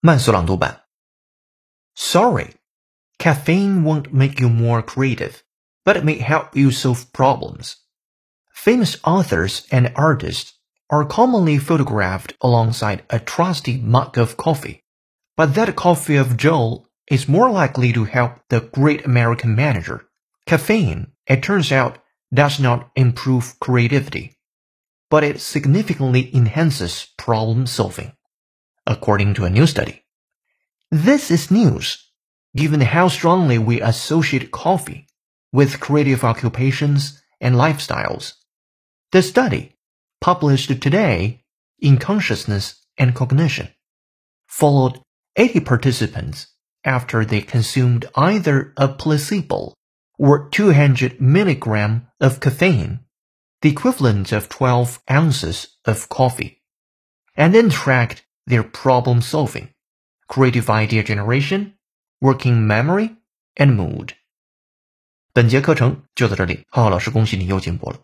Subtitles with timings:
[0.00, 0.82] 慢速朗读版。
[1.94, 2.54] Sorry,
[3.18, 5.42] caffeine won't make you more creative,
[5.84, 7.76] but it may help you solve problems.
[8.52, 10.54] Famous authors and artists
[10.90, 14.82] are commonly photographed alongside a trusty mug of coffee,
[15.36, 20.08] but that coffee of Joel is more likely to help the great American manager.
[20.46, 21.98] Caffeine, it turns out,
[22.34, 24.38] does not improve creativity,
[25.10, 28.12] but it significantly enhances problem solving
[28.87, 30.03] according to a new study.
[30.89, 32.09] This is news,
[32.55, 35.07] given how strongly we associate coffee
[35.51, 38.33] with creative occupations and lifestyles.
[39.11, 39.75] The study,
[40.21, 41.43] published today
[41.79, 43.69] in Consciousness and Cognition,
[44.47, 44.99] followed
[45.35, 46.47] 80 participants
[46.83, 49.73] after they consumed either a placebo
[50.17, 53.01] or 200 milligram of caffeine,
[53.61, 56.63] the equivalent of 12 ounces of coffee,
[57.35, 59.68] and then tracked their problem solving,
[60.26, 61.74] creative idea generation,
[62.20, 63.16] working memory,
[63.54, 64.10] and mood。
[65.32, 68.00] 本节课程就到这里，浩浩老师恭喜你又进步了。